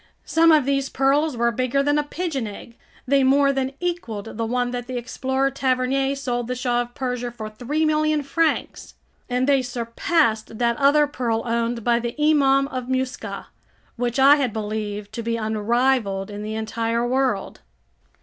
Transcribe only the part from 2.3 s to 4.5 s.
egg; they more than equaled the